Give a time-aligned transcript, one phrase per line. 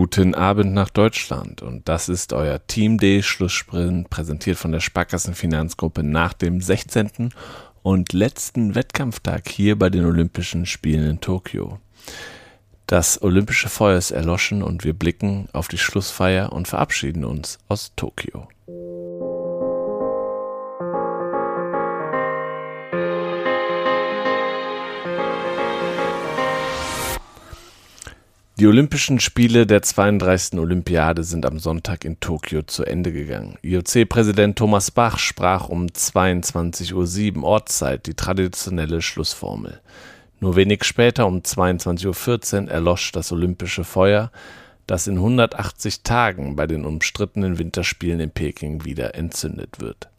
[0.00, 5.34] Guten Abend nach Deutschland und das ist euer Team D Schlusssprint, präsentiert von der Sparkassen
[5.34, 7.34] Finanzgruppe nach dem 16.
[7.82, 11.80] und letzten Wettkampftag hier bei den Olympischen Spielen in Tokio.
[12.86, 17.92] Das olympische Feuer ist erloschen und wir blicken auf die Schlussfeier und verabschieden uns aus
[17.94, 18.48] Tokio.
[28.60, 30.60] Die Olympischen Spiele der 32.
[30.60, 33.56] Olympiade sind am Sonntag in Tokio zu Ende gegangen.
[33.62, 39.80] IOC-Präsident Thomas Bach sprach um 22.07 Uhr Ortszeit die traditionelle Schlussformel.
[40.40, 44.30] Nur wenig später, um 22.14 Uhr, erlosch das olympische Feuer,
[44.86, 50.09] das in 180 Tagen bei den umstrittenen Winterspielen in Peking wieder entzündet wird.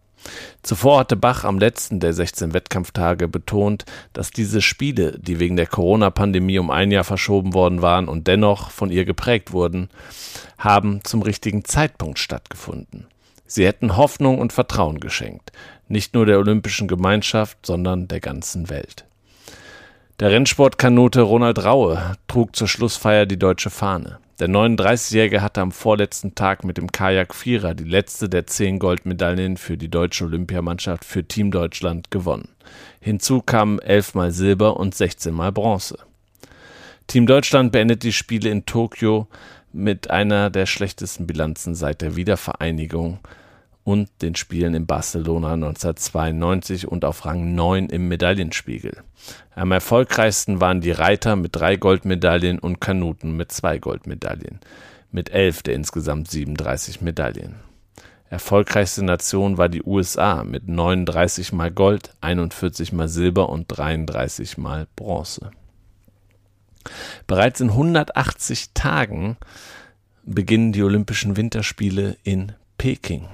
[0.64, 5.68] Zuvor hatte Bach am letzten der 16 Wettkampftage betont, dass diese Spiele, die wegen der
[5.68, 9.90] Corona-Pandemie um ein Jahr verschoben worden waren und dennoch von ihr geprägt wurden,
[10.58, 13.08] haben zum richtigen Zeitpunkt stattgefunden.
[13.48, 15.52] Sie hätten Hoffnung und Vertrauen geschenkt,
[15.88, 19.06] nicht nur der olympischen Gemeinschaft, sondern der ganzen Welt.
[20.22, 24.20] Der Rennsportkanute Ronald Raue trug zur Schlussfeier die deutsche Fahne.
[24.42, 29.56] Der 39-Jährige hatte am vorletzten Tag mit dem Kajak Vierer die letzte der zehn Goldmedaillen
[29.56, 32.50] für die deutsche Olympiamannschaft für Team Deutschland gewonnen.
[33.02, 36.00] Hinzu kamen elfmal Silber und 16 mal Bronze.
[37.06, 39.28] Team Deutschland beendet die Spiele in Tokio
[39.74, 43.20] mit einer der schlechtesten Bilanzen seit der Wiedervereinigung
[43.92, 49.04] und den Spielen in Barcelona 1992 und auf Rang 9 im Medaillenspiegel.
[49.54, 54.62] Am erfolgreichsten waren die Reiter mit drei Goldmedaillen und Kanuten mit zwei Goldmedaillen,
[55.12, 57.56] mit elf der insgesamt 37 Medaillen.
[58.30, 64.88] Erfolgreichste Nation war die USA mit 39 mal Gold, 41 mal Silber und 33 mal
[64.96, 65.52] Bronze.
[67.28, 69.36] Bereits in 180 Tagen
[70.24, 73.28] beginnen die Olympischen Winterspiele in Peking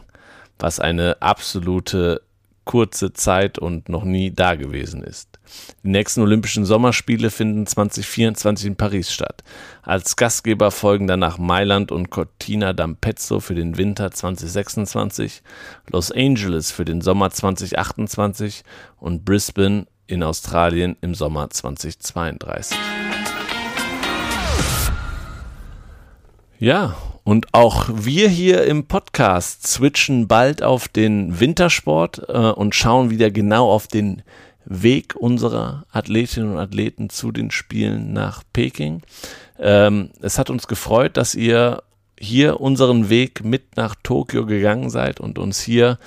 [0.59, 2.21] was eine absolute
[2.67, 5.39] kurze Zeit und noch nie da gewesen ist.
[5.83, 9.43] Die nächsten Olympischen Sommerspiele finden 2024 in Paris statt.
[9.81, 15.41] Als Gastgeber folgen danach Mailand und Cortina d'Ampezzo für den Winter 2026,
[15.89, 18.63] Los Angeles für den Sommer 2028
[18.99, 22.77] und Brisbane in Australien im Sommer 2032.
[26.59, 33.09] Ja, und auch wir hier im Podcast switchen bald auf den Wintersport äh, und schauen
[33.09, 34.21] wieder genau auf den
[34.63, 39.01] Weg unserer Athletinnen und Athleten zu den Spielen nach Peking.
[39.59, 41.83] Ähm, es hat uns gefreut, dass ihr
[42.19, 45.99] hier unseren Weg mit nach Tokio gegangen seid und uns hier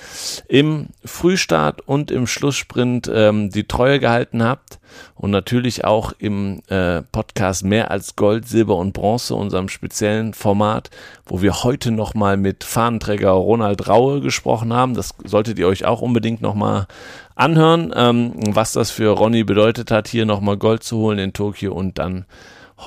[0.48, 4.80] im Frühstart und im Schlusssprint ähm, die Treue gehalten habt
[5.14, 10.90] und natürlich auch im äh, Podcast mehr als Gold, Silber und Bronze, unserem speziellen Format,
[11.26, 14.94] wo wir heute nochmal mit Fahnenträger Ronald Raue gesprochen haben.
[14.94, 16.86] Das solltet ihr euch auch unbedingt nochmal
[17.34, 21.72] anhören, ähm, was das für Ronny bedeutet hat, hier nochmal Gold zu holen in Tokio
[21.72, 22.26] und dann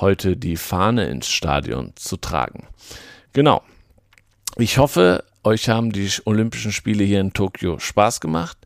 [0.00, 2.66] heute die Fahne ins Stadion zu tragen.
[3.34, 3.62] Genau.
[4.56, 8.56] Ich hoffe, euch haben die Olympischen Spiele hier in Tokio Spaß gemacht.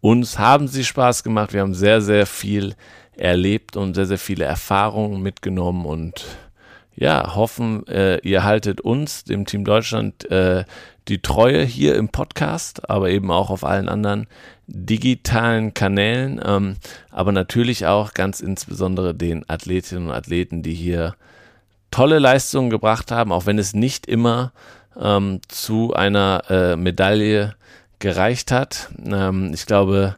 [0.00, 1.52] Uns haben sie Spaß gemacht.
[1.52, 2.74] Wir haben sehr, sehr viel
[3.16, 6.24] erlebt und sehr, sehr viele Erfahrungen mitgenommen und
[6.96, 10.64] ja, hoffen, äh, ihr haltet uns, dem Team Deutschland, äh,
[11.06, 14.26] die Treue hier im Podcast, aber eben auch auf allen anderen
[14.66, 16.76] digitalen Kanälen, ähm,
[17.10, 21.14] aber natürlich auch ganz insbesondere den Athletinnen und Athleten, die hier
[21.90, 24.52] tolle Leistungen gebracht haben, auch wenn es nicht immer
[24.98, 27.54] ähm, zu einer äh, Medaille
[27.98, 28.90] gereicht hat.
[29.04, 30.16] Ähm, ich glaube,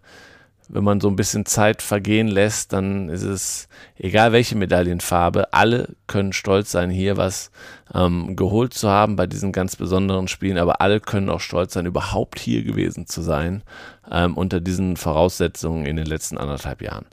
[0.72, 5.88] wenn man so ein bisschen Zeit vergehen lässt, dann ist es egal welche Medaillenfarbe, alle
[6.06, 7.50] können stolz sein, hier was
[7.92, 11.87] ähm, geholt zu haben bei diesen ganz besonderen Spielen, aber alle können auch stolz sein,
[11.87, 13.62] überhaupt hier gewesen zu sein
[14.10, 17.06] ähm, unter diesen Voraussetzungen in den letzten anderthalb Jahren.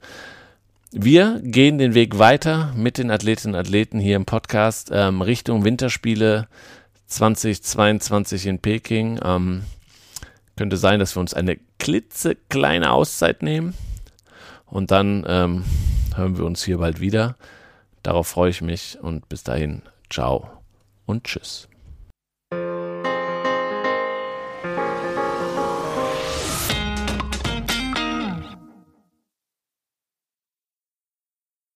[0.92, 5.66] Wir gehen den Weg weiter mit den Athletinnen und Athleten hier im Podcast ähm, Richtung
[5.66, 6.48] Winterspiele
[7.08, 9.20] 2022 in Peking.
[9.22, 9.64] Ähm,
[10.56, 13.74] könnte sein, dass wir uns eine klitzekleine Auszeit nehmen
[14.66, 15.66] und dann ähm,
[16.16, 17.36] hören wir uns hier bald wieder.
[18.02, 20.50] Darauf freue ich mich und bis dahin, ciao
[21.06, 21.68] und tschüss.